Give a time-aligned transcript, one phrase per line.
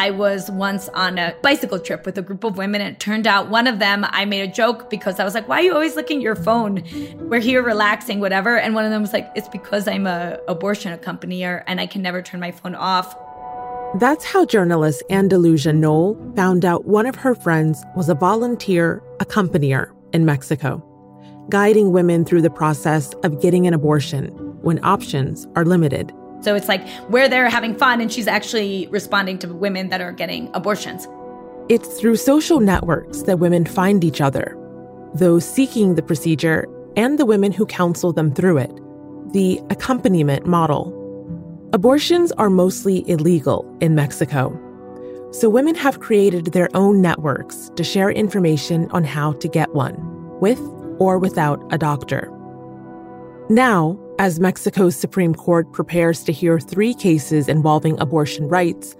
[0.00, 3.26] I was once on a bicycle trip with a group of women, and it turned
[3.26, 5.74] out one of them, I made a joke because I was like, Why are you
[5.74, 6.82] always looking at your phone?
[7.28, 8.56] We're here relaxing, whatever.
[8.56, 12.00] And one of them was like, It's because I'm a abortion accompanier and I can
[12.00, 13.14] never turn my phone off.
[14.00, 19.92] That's how journalist Andalusia Knoll found out one of her friends was a volunteer accompanier
[20.14, 20.82] in Mexico,
[21.50, 24.28] guiding women through the process of getting an abortion
[24.62, 26.10] when options are limited.
[26.40, 30.12] So it's like we're there having fun, and she's actually responding to women that are
[30.12, 31.06] getting abortions.
[31.68, 34.56] It's through social networks that women find each other,
[35.14, 38.72] those seeking the procedure and the women who counsel them through it,
[39.32, 40.96] the accompaniment model.
[41.72, 44.58] Abortions are mostly illegal in Mexico.
[45.32, 49.94] So women have created their own networks to share information on how to get one,
[50.40, 50.58] with
[50.98, 52.28] or without a doctor.
[53.48, 58.94] Now, as Mexico's Supreme Court prepares to hear three cases involving abortion rights,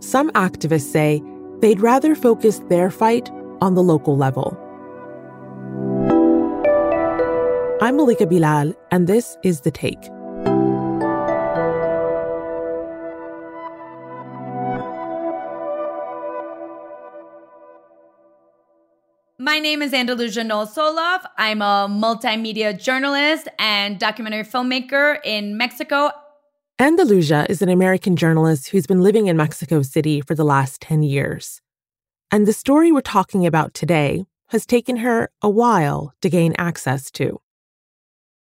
[0.00, 1.22] some activists say
[1.60, 4.58] they'd rather focus their fight on the local level.
[7.80, 10.10] I'm Malika Bilal, and this is The Take.
[19.44, 21.22] My name is Andalusia Knoll Soloff.
[21.36, 26.12] I'm a multimedia journalist and documentary filmmaker in Mexico.
[26.78, 31.02] Andalusia is an American journalist who's been living in Mexico City for the last 10
[31.02, 31.60] years.
[32.30, 37.10] And the story we're talking about today has taken her a while to gain access
[37.10, 37.38] to.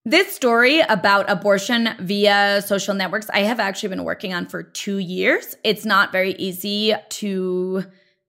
[0.06, 5.00] This story about abortion via social networks, I have actually been working on for two
[5.00, 5.58] years.
[5.66, 7.84] It's not very easy to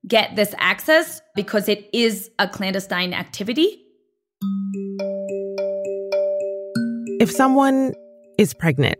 [0.06, 3.80] get this access because it is a clandestine activity.
[7.20, 7.94] If someone
[8.38, 8.98] is pregnant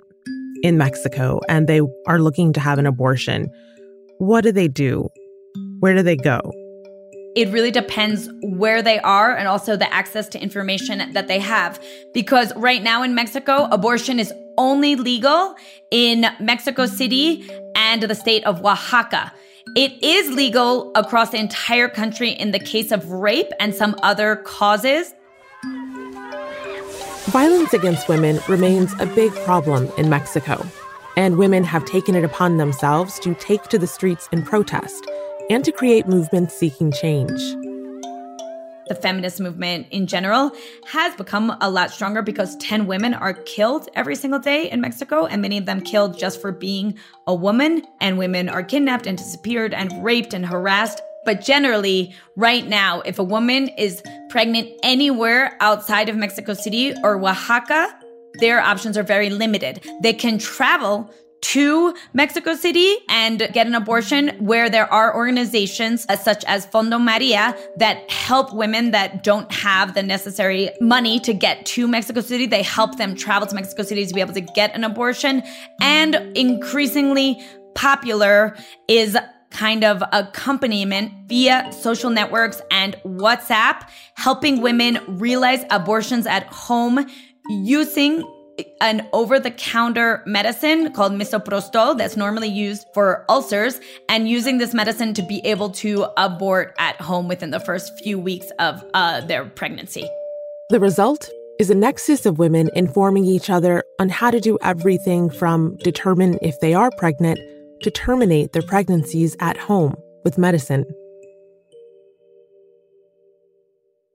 [0.63, 3.51] in Mexico and they are looking to have an abortion,
[4.19, 5.09] what do they do?
[5.81, 6.41] Where do they go?
[7.37, 11.83] It really depends where they are and also the access to information that they have.
[12.15, 15.57] Because right now in Mexico, abortion is only legal
[15.91, 19.33] in Mexico City and the state of Oaxaca.
[19.77, 24.37] It is legal across the entire country in the case of rape and some other
[24.37, 25.15] causes.
[27.27, 30.65] Violence against women remains a big problem in Mexico,
[31.17, 35.05] and women have taken it upon themselves to take to the streets in protest
[35.51, 37.41] and to create movements seeking change
[38.89, 40.53] the feminist movement in general
[40.87, 45.27] has become a lot stronger because 10 women are killed every single day in Mexico,
[45.27, 47.83] and many of them killed just for being a woman.
[48.01, 51.01] And women are kidnapped and disappeared and raped and harassed.
[51.25, 57.17] But generally, right now, if a woman is pregnant anywhere outside of Mexico City or
[57.17, 57.99] Oaxaca,
[58.41, 59.87] their options are very limited.
[60.03, 61.11] They can travel
[61.45, 66.99] to Mexico City and get an abortion where there are organizations uh, such as Fondo
[66.99, 72.47] Maria that help women that don't have the necessary money to get to Mexico City.
[72.47, 75.43] They help them travel to Mexico City to be able to get an abortion.
[75.83, 77.45] And increasingly
[77.75, 78.57] popular
[78.89, 79.15] is
[79.51, 87.07] kind of accompaniment via social networks and WhatsApp, helping women realize abortions at home
[87.49, 88.25] using
[88.81, 94.75] an over the counter medicine called misoprostol that's normally used for ulcers and using this
[94.75, 99.21] medicine to be able to abort at home within the first few weeks of uh,
[99.23, 100.09] their pregnancy.
[100.71, 101.29] The result
[101.59, 106.39] is a nexus of women informing each other on how to do everything from determine
[106.43, 107.39] if they are pregnant
[107.83, 109.95] to terminate their pregnancies at home
[110.25, 110.85] with medicine.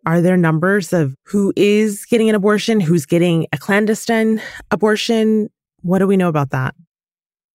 [0.09, 5.51] Are there numbers of who is getting an abortion, who's getting a clandestine abortion?
[5.83, 6.73] What do we know about that?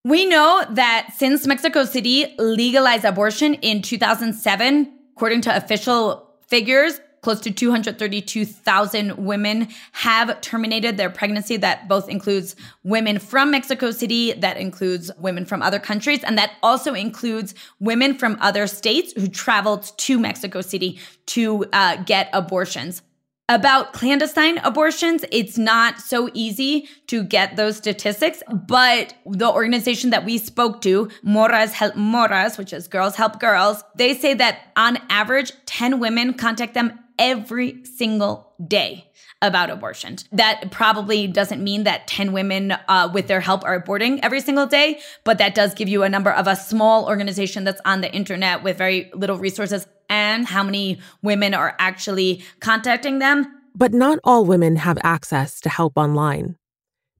[0.04, 7.40] We know that since Mexico City legalized abortion in 2007, according to official figures, Close
[7.40, 11.56] to 232,000 women have terminated their pregnancy.
[11.56, 16.50] That both includes women from Mexico City, that includes women from other countries, and that
[16.62, 23.00] also includes women from other states who traveled to Mexico City to uh, get abortions.
[23.48, 30.26] About clandestine abortions, it's not so easy to get those statistics, but the organization that
[30.26, 34.98] we spoke to, Morras Help Morras, which is Girls Help Girls, they say that on
[35.08, 39.10] average, 10 women contact them every single day
[39.42, 40.16] about abortion.
[40.32, 44.66] That probably doesn't mean that 10 women uh, with their help are aborting every single
[44.66, 48.12] day, but that does give you a number of a small organization that's on the
[48.12, 53.46] internet with very little resources and how many women are actually contacting them.
[53.74, 56.56] But not all women have access to help online.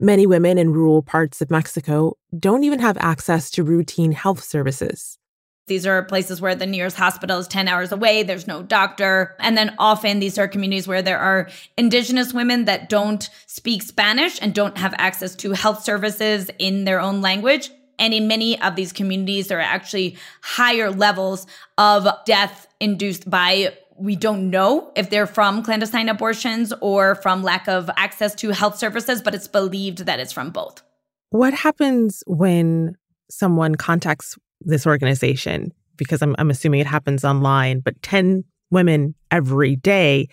[0.01, 5.19] Many women in rural parts of Mexico don't even have access to routine health services.
[5.67, 8.23] These are places where the nearest hospital is 10 hours away.
[8.23, 9.35] There's no doctor.
[9.41, 14.39] And then often these are communities where there are indigenous women that don't speak Spanish
[14.43, 17.71] and don't have access to health services in their own language.
[17.99, 21.47] And in many of these communities, there are actually higher levels
[21.79, 27.69] of death induced by we don't know if they're from clandestine abortions or from lack
[27.69, 30.83] of access to health services, but it's believed that it's from both.
[31.31, 32.97] What happens when
[33.31, 35.73] someone contacts this organization?
[35.97, 40.29] Because I'm, I'm assuming it happens online, but 10 women every day.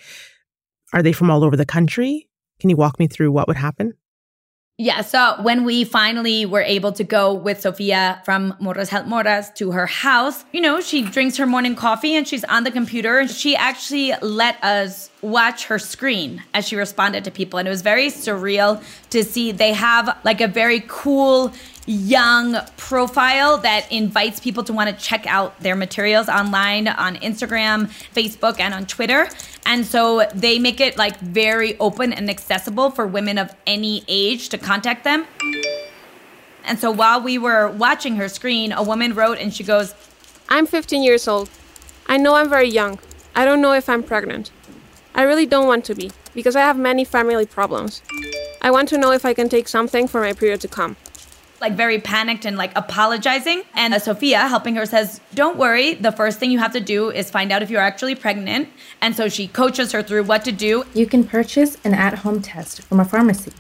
[0.94, 2.28] Are they from all over the country?
[2.60, 3.94] Can you walk me through what would happen?
[4.78, 5.02] Yeah.
[5.02, 9.70] So when we finally were able to go with Sofia from Morras Help Morras to
[9.70, 13.30] her house, you know, she drinks her morning coffee and she's on the computer and
[13.30, 17.60] she actually let us watch her screen as she responded to people.
[17.60, 21.54] And it was very surreal to see they have like a very cool
[21.86, 27.88] young profile that invites people to want to check out their materials online on Instagram,
[28.14, 29.28] Facebook, and on Twitter.
[29.66, 34.50] And so they make it like very open and accessible for women of any age
[34.50, 35.26] to contact them.
[36.64, 39.96] And so while we were watching her screen, a woman wrote and she goes,
[40.50, 41.50] I'm 15 years old.
[42.08, 43.00] I know I'm very young.
[43.36, 44.52] I don't know if I'm pregnant.
[45.16, 48.02] I really don't want to be because I have many family problems.
[48.62, 50.96] I want to know if I can take something for my period to come
[51.62, 53.64] like very panicked and like apologizing.
[53.76, 55.94] And uh, Sofia, helping her, says, Don't worry.
[55.94, 58.68] The first thing you have to do is find out if you're actually pregnant.
[59.00, 60.84] And so she coaches her through what to do.
[60.94, 63.54] You can purchase an at home test from a pharmacy.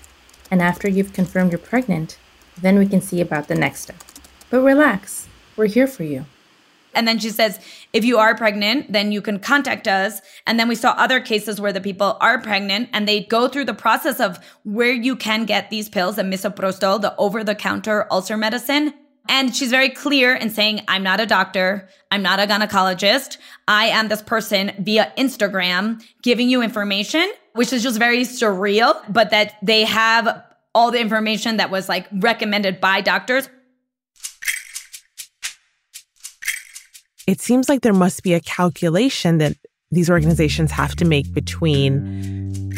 [0.50, 2.18] And after you've confirmed you're pregnant,
[2.60, 4.04] then we can see about the next step.
[4.50, 6.26] But relax, we're here for you.
[6.94, 7.60] And then she says,
[7.94, 10.22] if you are pregnant, then you can contact us.
[10.46, 13.66] And then we saw other cases where the people are pregnant and they go through
[13.66, 18.08] the process of where you can get these pills, the misoprostol, the over the counter
[18.12, 18.94] ulcer medicine.
[19.30, 21.88] And she's very clear in saying, I'm not a doctor.
[22.10, 23.38] I'm not a gynecologist.
[23.68, 29.30] I am this person via Instagram giving you information, which is just very surreal, but
[29.30, 30.44] that they have
[30.74, 33.48] all the information that was like recommended by doctors.
[37.28, 39.56] It seems like there must be a calculation that
[39.92, 42.72] these organizations have to make between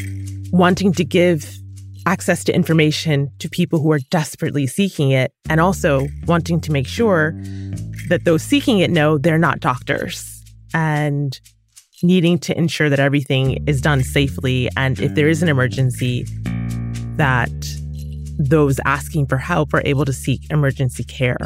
[0.51, 1.57] wanting to give
[2.05, 6.87] access to information to people who are desperately seeking it and also wanting to make
[6.87, 7.31] sure
[8.09, 10.43] that those seeking it know they're not doctors
[10.73, 11.39] and
[12.01, 16.25] needing to ensure that everything is done safely and if there is an emergency
[17.15, 17.49] that
[18.37, 21.37] those asking for help are able to seek emergency care.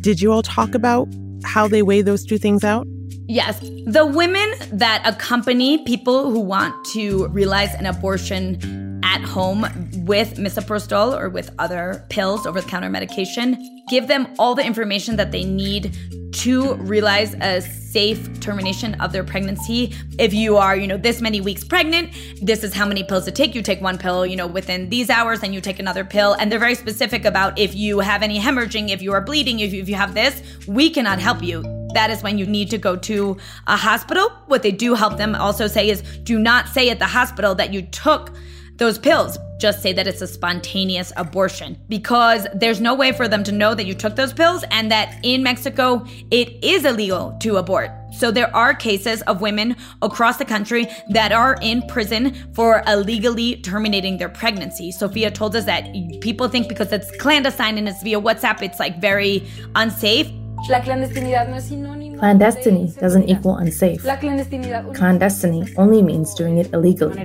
[0.00, 1.08] Did you all talk about
[1.44, 2.86] how they weigh those two things out?
[3.26, 3.60] Yes.
[3.86, 11.16] The women that accompany people who want to realize an abortion at home with misoprostol
[11.16, 15.44] or with other pills, over the counter medication, give them all the information that they
[15.44, 15.96] need
[16.32, 19.94] to realize a safe termination of their pregnancy.
[20.18, 23.30] If you are, you know, this many weeks pregnant, this is how many pills to
[23.30, 23.54] take.
[23.54, 26.34] You take one pill, you know, within these hours, then you take another pill.
[26.34, 29.72] And they're very specific about if you have any hemorrhaging, if you are bleeding, if
[29.72, 31.62] you, if you have this, we cannot help you.
[31.94, 34.28] That is when you need to go to a hospital.
[34.46, 37.72] What they do help them also say is do not say at the hospital that
[37.72, 38.34] you took
[38.78, 39.38] those pills.
[39.58, 43.74] Just say that it's a spontaneous abortion because there's no way for them to know
[43.74, 47.90] that you took those pills and that in Mexico it is illegal to abort.
[48.12, 53.56] So there are cases of women across the country that are in prison for illegally
[53.56, 54.92] terminating their pregnancy.
[54.92, 59.00] Sofia told us that people think because it's clandestine and it's via WhatsApp, it's like
[59.00, 60.30] very unsafe.
[60.68, 62.07] La clandestinidad no es sinónimo.
[62.18, 64.02] Clandestiny doesn't equal unsafe.
[64.02, 67.16] Clandestiny only means doing it illegally.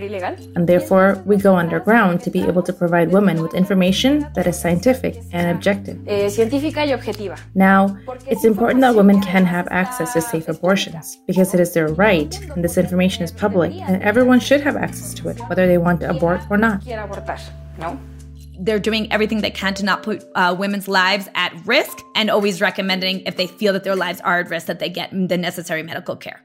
[0.55, 4.59] And therefore, we go underground to be able to provide women with information that is
[4.59, 5.97] scientific and objective.
[6.07, 7.37] Eh, científica y objetiva.
[7.55, 7.97] Now,
[8.27, 12.39] it's important that women can have access to safe abortions because it is their right
[12.51, 16.01] and this information is public and everyone should have access to it, whether they want
[16.01, 16.85] to abort or not.
[17.79, 17.97] No?
[18.59, 22.61] They're doing everything they can to not put uh, women's lives at risk and always
[22.61, 25.83] recommending if they feel that their lives are at risk that they get the necessary
[25.83, 26.41] medical care.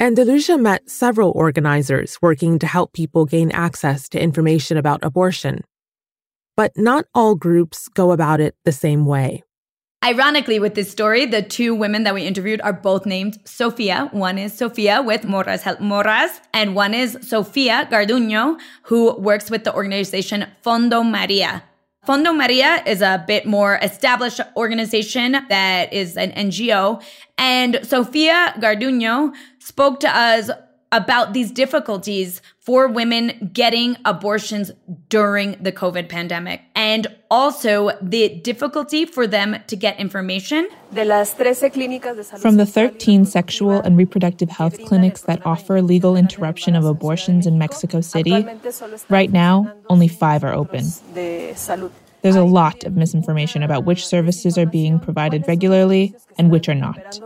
[0.00, 5.62] Andalusia met several organizers working to help people gain access to information about abortion.
[6.56, 9.42] But not all groups go about it the same way.
[10.02, 14.08] Ironically, with this story, the two women that we interviewed are both named Sofia.
[14.12, 19.64] One is Sofia with Morras Help Morras, and one is Sofia Garduño, who works with
[19.64, 21.62] the organization Fondo Maria.
[22.06, 27.02] Fondo Maria is a bit more established organization that is an NGO.
[27.36, 30.48] And Sofia Garduño spoke to us
[30.92, 34.72] about these difficulties for women getting abortions
[35.08, 40.68] during the COVID pandemic and also the difficulty for them to get information.
[40.90, 47.56] From the 13 sexual and reproductive health clinics that offer legal interruption of abortions in
[47.56, 48.44] Mexico City,
[49.08, 50.84] right now, only five are open.
[52.22, 56.74] There's a lot of misinformation about which services are being provided regularly and which are
[56.74, 57.18] not.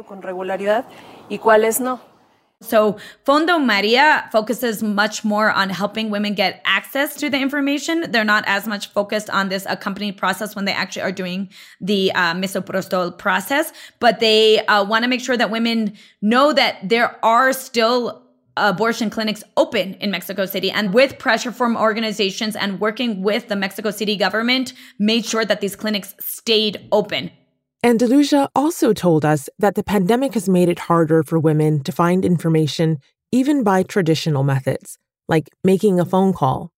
[2.64, 2.96] So
[3.26, 8.10] Fondo Maria focuses much more on helping women get access to the information.
[8.10, 12.12] They're not as much focused on this accompanied process when they actually are doing the
[12.12, 17.22] uh, misoprostol process, but they uh, want to make sure that women know that there
[17.24, 18.22] are still
[18.56, 23.56] abortion clinics open in Mexico City and with pressure from organizations and working with the
[23.56, 27.30] Mexico City government made sure that these clinics stayed open
[27.84, 32.24] Andalusia also told us that the pandemic has made it harder for women to find
[32.24, 32.96] information
[33.30, 34.96] even by traditional methods,
[35.28, 36.72] like making a phone call.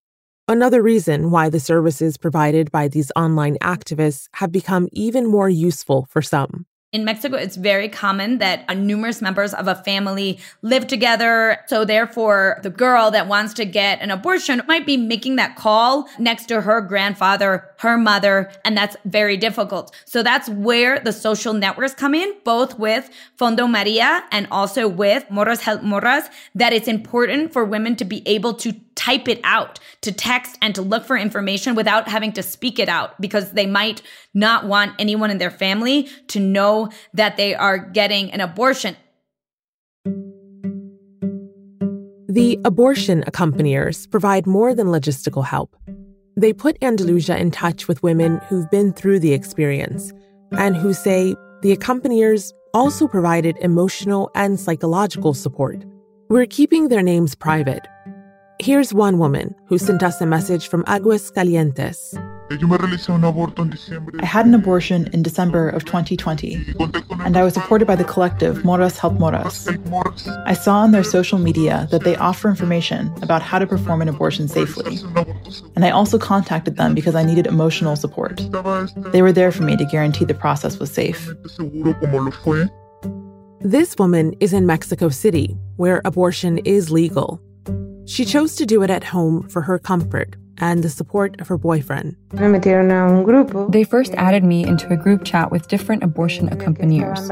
[0.49, 6.09] Another reason why the services provided by these online activists have become even more useful
[6.11, 6.67] for some.
[6.93, 11.59] In Mexico, it's very common that uh, numerous members of a family live together.
[11.67, 16.09] So, therefore, the girl that wants to get an abortion might be making that call
[16.19, 19.93] next to her grandfather, her mother, and that's very difficult.
[20.05, 25.25] So, that's where the social networks come in, both with Fondo Maria and also with
[25.29, 29.79] Morras Help Morras, that it's important for women to be able to type it out,
[30.01, 33.67] to text and to look for information without having to speak it out because they
[33.67, 34.03] might
[34.35, 38.97] not want anyone in their family to know that they are getting an abortion.
[42.29, 45.77] The abortion accompaniers provide more than logistical help.
[46.37, 50.13] They put Andalusia in touch with women who've been through the experience
[50.53, 55.83] and who say the accompaniers also provided emotional and psychological support.
[56.29, 57.87] We're keeping their names private
[58.59, 62.17] Here's one woman who sent us a message from Aguas Calientes.
[64.23, 66.75] I had an abortion in December of 2020,
[67.21, 69.69] and I was supported by the collective Morras Help Morras.
[70.47, 74.09] I saw on their social media that they offer information about how to perform an
[74.09, 74.99] abortion safely,
[75.75, 78.41] and I also contacted them because I needed emotional support.
[79.13, 81.29] They were there for me to guarantee the process was safe.
[83.61, 87.43] This woman is in Mexico City, where abortion is legal.
[88.07, 91.59] She chose to do it at home for her comfort and the support of her
[91.59, 92.17] boyfriend.
[93.71, 97.29] They first added me into a group chat with different abortion accompaniers.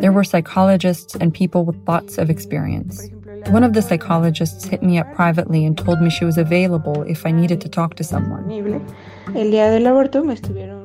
[0.00, 3.08] There were psychologists and people with lots of experience.
[3.48, 7.26] One of the psychologists hit me up privately and told me she was available if
[7.26, 8.50] I needed to talk to someone.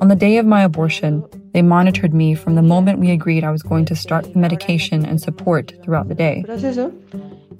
[0.01, 1.23] On the day of my abortion,
[1.53, 5.05] they monitored me from the moment we agreed I was going to start the medication
[5.05, 6.43] and support throughout the day.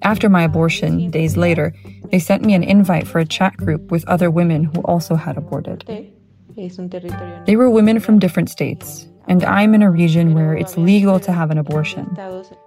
[0.04, 1.74] After my abortion, days later,
[2.12, 5.38] they sent me an invite for a chat group with other women who also had
[5.38, 5.84] aborted.
[5.88, 11.32] They were women from different states, and I'm in a region where it's legal to
[11.32, 12.10] have an abortion.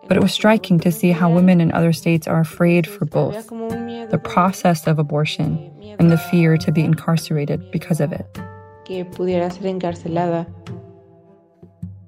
[0.09, 3.49] But it was striking to see how women in other states are afraid for both
[3.49, 8.27] the process of abortion and the fear to be incarcerated because of it.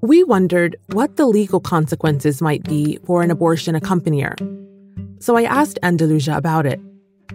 [0.00, 4.36] We wondered what the legal consequences might be for an abortion accompanier
[5.22, 6.80] so I asked Andalusia about it.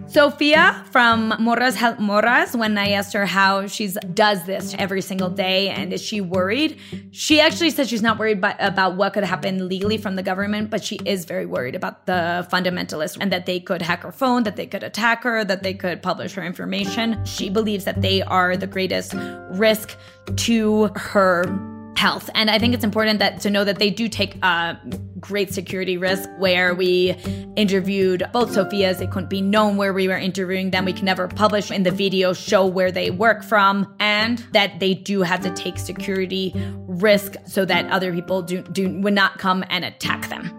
[0.06, 5.28] Sophia from Morras Help Morras, when I asked her how she does this every single
[5.28, 6.78] day and is she worried,
[7.10, 10.70] she actually said she's not worried by, about what could happen legally from the government,
[10.70, 14.44] but she is very worried about the fundamentalists and that they could hack her phone,
[14.44, 17.22] that they could attack her, that they could publish her information.
[17.24, 19.14] She believes that they are the greatest
[19.50, 19.96] risk
[20.36, 21.44] to her
[21.98, 22.30] health.
[22.34, 22.88] And I think it's mm-hmm.
[22.88, 24.78] important that to know that they do take a
[25.18, 27.10] great security risk where we
[27.56, 29.00] interviewed both Sophias.
[29.00, 30.84] It couldn't be known where we were interviewing them.
[30.84, 34.94] We can never publish in the video show where they work from and that they
[34.94, 36.54] do have to take security
[36.86, 40.54] risk so that other people do, do would not come and attack them.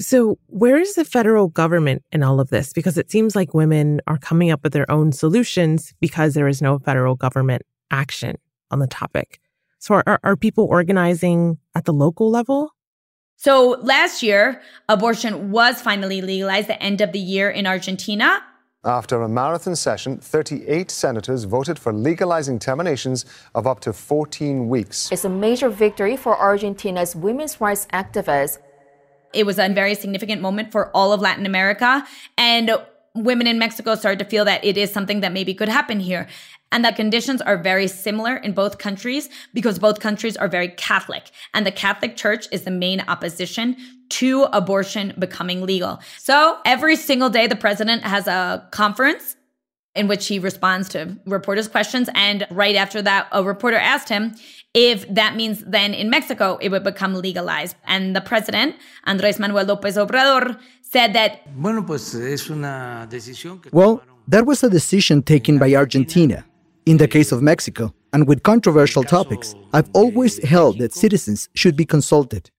[0.00, 2.72] So, where is the federal government in all of this?
[2.72, 6.62] Because it seems like women are coming up with their own solutions because there is
[6.62, 8.36] no federal government action
[8.70, 9.40] on the topic.
[9.78, 12.74] So are, are people organizing at the local level?
[13.36, 18.42] So last year, abortion was finally legalized the end of the year in Argentina.
[18.84, 25.10] After a marathon session, 38 senators voted for legalizing terminations of up to 14 weeks.
[25.10, 28.58] It's a major victory for Argentina's women's rights activists.
[29.32, 32.06] It was a very significant moment for all of Latin America.
[32.36, 32.70] And
[33.14, 36.28] women in Mexico started to feel that it is something that maybe could happen here.
[36.72, 41.30] And the conditions are very similar in both countries because both countries are very Catholic.
[41.52, 43.76] And the Catholic Church is the main opposition
[44.10, 46.00] to abortion becoming legal.
[46.18, 49.36] So every single day, the president has a conference
[49.96, 52.08] in which he responds to reporters' questions.
[52.14, 54.34] And right after that, a reporter asked him
[54.72, 57.74] if that means then in Mexico it would become legalized.
[57.86, 60.60] And the president, Andres Manuel Lopez Obrador,
[60.92, 61.40] said that.
[63.72, 66.44] Well, that was a decision taken by Argentina.
[66.86, 71.76] In the case of Mexico, and with controversial topics, I've always held that citizens should
[71.76, 72.50] be consulted.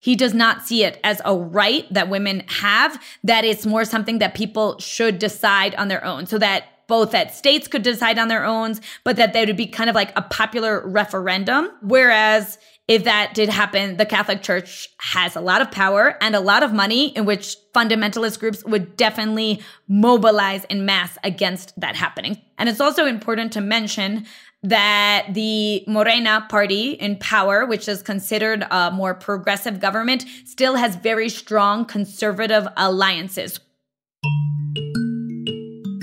[0.00, 4.18] He does not see it as a right that women have, that it's more something
[4.18, 6.26] that people should decide on their own.
[6.26, 9.66] So that both that states could decide on their own, but that there would be
[9.66, 11.70] kind of like a popular referendum.
[11.80, 12.58] Whereas
[12.88, 16.62] if that did happen, the Catholic Church has a lot of power and a lot
[16.62, 22.40] of money in which fundamentalist groups would definitely mobilize in mass against that happening.
[22.58, 24.26] And it's also important to mention
[24.62, 30.94] that the Morena party in power, which is considered a more progressive government, still has
[30.96, 33.58] very strong conservative alliances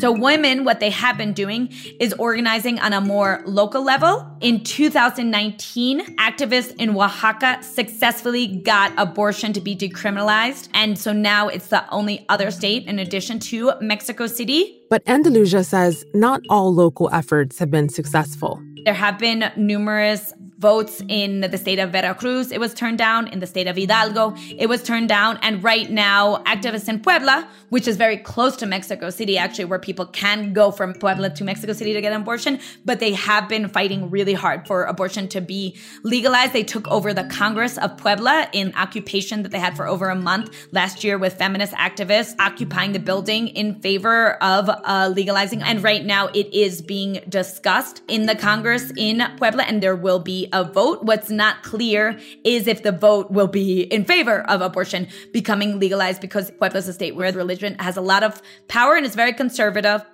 [0.03, 4.27] so, women, what they have been doing is organizing on a more local level.
[4.41, 10.67] In 2019, activists in Oaxaca successfully got abortion to be decriminalized.
[10.73, 14.81] And so now it's the only other state in addition to Mexico City.
[14.89, 18.61] But Andalusia says not all local efforts have been successful.
[18.83, 20.33] There have been numerous
[20.63, 23.27] votes in the state of Veracruz, it was turned down.
[23.33, 25.37] In the state of Hidalgo, it was turned down.
[25.41, 29.83] And right now, activists in Puebla, which is very close to Mexico City, actually, where
[29.89, 33.49] people can go from Puebla to Mexico City to get an abortion, but they have
[33.49, 36.53] been fighting really hard for abortion to be legalized.
[36.53, 40.15] They took over the Congress of Puebla in occupation that they had for over a
[40.15, 45.61] month last year with feminist activists occupying the building in favor of uh, legalizing.
[45.61, 50.19] And right now, it is being discussed in the Congress in Puebla, and there will
[50.19, 51.03] be a vote.
[51.03, 56.21] What's not clear is if the vote will be in favor of abortion becoming legalized
[56.21, 59.33] because Puebla is a state where religion has a lot of power and is very
[59.33, 60.05] conservative.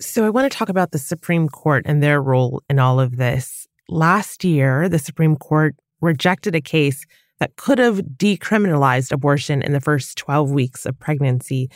[0.00, 3.16] So I want to talk about the Supreme Court and their role in all of
[3.16, 3.66] this.
[3.88, 7.04] Last year, the Supreme Court rejected a case
[7.40, 11.70] that could have decriminalized abortion in the first 12 weeks of pregnancy.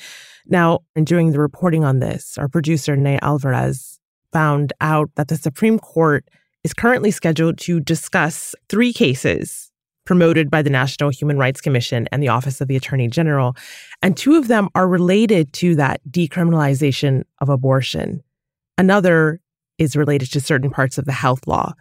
[0.46, 3.97] Now, in doing the reporting on this, our producer, Ney Alvarez,
[4.32, 6.24] found out that the Supreme Court
[6.64, 9.70] is currently scheduled to discuss three cases
[10.04, 13.54] promoted by the National Human Rights Commission and the Office of the Attorney General.
[14.00, 18.22] And two of them are related to that decriminalization of abortion.
[18.78, 19.40] Another
[19.76, 21.74] is related to certain parts of the health law.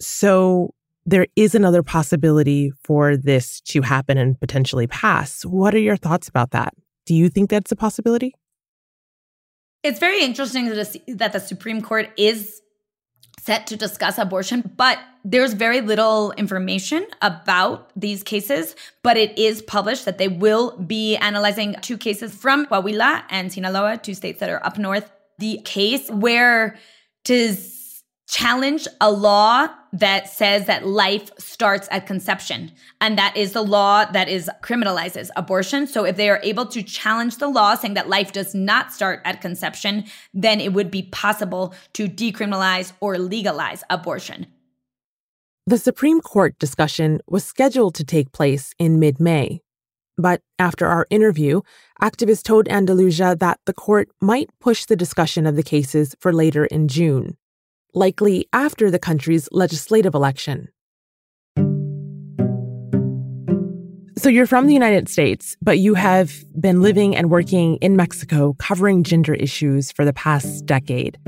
[0.00, 5.44] So there is another possibility for this to happen and potentially pass.
[5.44, 6.72] What are your thoughts about that?
[7.04, 8.34] Do you think that's a possibility?
[9.82, 12.60] It's very interesting that the Supreme Court is
[13.38, 19.62] set to discuss abortion, but there's very little information about these cases, but it is
[19.62, 24.50] published that they will be analyzing two cases from Coahuila and Sinaloa, two states that
[24.50, 25.10] are up north.
[25.38, 26.76] The case where
[27.24, 27.54] to
[28.30, 32.70] challenge a law that says that life starts at conception.
[33.00, 35.88] And that is the law that is criminalizes abortion.
[35.88, 39.20] So if they are able to challenge the law saying that life does not start
[39.24, 44.46] at conception, then it would be possible to decriminalize or legalize abortion.
[45.66, 49.60] The Supreme Court discussion was scheduled to take place in mid May.
[50.16, 51.62] But after our interview,
[52.00, 56.66] activists told Andalusia that the court might push the discussion of the cases for later
[56.66, 57.36] in June
[57.94, 60.68] likely after the country's legislative election.
[64.20, 68.54] So you're from the United States, but you have been living and working in Mexico
[68.58, 71.18] covering gender issues for the past decade.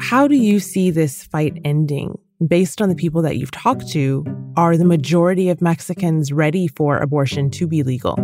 [0.00, 2.18] How do you see this fight ending?
[2.46, 4.24] Based on the people that you've talked to,
[4.56, 8.16] are the majority of Mexicans ready for abortion to be legal?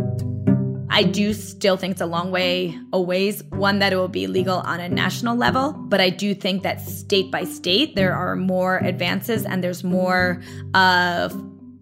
[0.88, 3.32] I do still think it's a long way away.
[3.50, 6.80] One, that it will be legal on a national level, but I do think that
[6.80, 10.42] state by state, there are more advances and there's more
[10.74, 11.28] uh,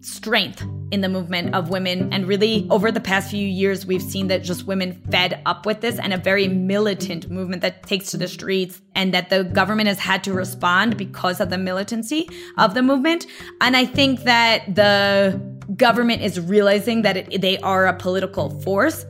[0.01, 2.13] strength in the movement of women.
[2.13, 5.81] And really, over the past few years, we've seen that just women fed up with
[5.81, 9.87] this and a very militant movement that takes to the streets, and that the government
[9.87, 13.25] has had to respond because of the militancy of the movement.
[13.61, 15.39] And I think that the
[15.75, 19.05] government is realizing that it, they are a political force.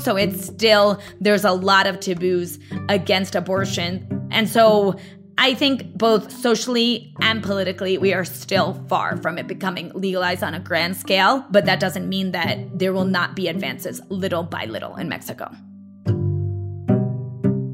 [0.00, 4.28] So it's still, there's a lot of taboos against abortion.
[4.30, 4.98] And so
[5.38, 10.54] I think both socially and politically, we are still far from it becoming legalized on
[10.54, 14.66] a grand scale, but that doesn't mean that there will not be advances little by
[14.66, 15.50] little in Mexico.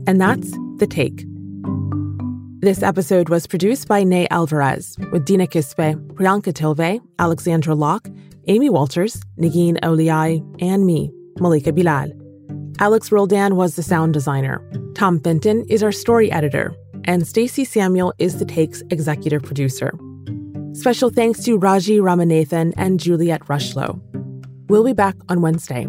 [0.07, 1.30] And that's The Take.
[2.63, 8.07] This episode was produced by Ney Alvarez with Dina Kesbeh, Priyanka Tilve, Alexandra Locke,
[8.49, 12.13] Amy Walters, Negin Owliaei, and me, Malika Bilal.
[12.79, 14.61] Alex Roldan was the sound designer.
[14.95, 19.99] Tom Fenton is our story editor, and Stacey Samuel is the Take's executive producer.
[20.75, 23.99] Special thanks to Raji Ramanathan and Juliet Rushlow.
[24.69, 25.89] We'll be back on Wednesday.